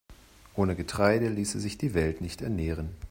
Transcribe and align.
Ohne 0.55 0.75
Getreide 0.75 1.29
ließe 1.29 1.59
sich 1.59 1.77
die 1.77 1.93
Welt 1.93 2.21
nicht 2.21 2.41
ernähren. 2.41 2.95